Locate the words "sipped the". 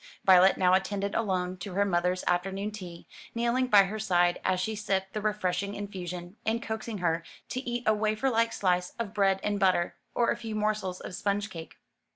4.75-5.21